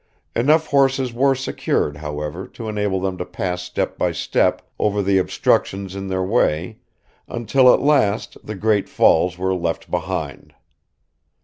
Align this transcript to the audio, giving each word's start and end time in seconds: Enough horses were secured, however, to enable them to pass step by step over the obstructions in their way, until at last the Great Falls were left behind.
Enough 0.35 0.65
horses 0.65 1.13
were 1.13 1.35
secured, 1.35 1.97
however, 1.97 2.47
to 2.47 2.67
enable 2.67 2.99
them 2.99 3.19
to 3.19 3.23
pass 3.25 3.61
step 3.61 3.99
by 3.99 4.11
step 4.11 4.63
over 4.79 4.99
the 5.03 5.19
obstructions 5.19 5.95
in 5.95 6.07
their 6.07 6.23
way, 6.23 6.79
until 7.27 7.71
at 7.71 7.81
last 7.81 8.35
the 8.43 8.55
Great 8.55 8.89
Falls 8.89 9.37
were 9.37 9.53
left 9.53 9.91
behind. 9.91 10.55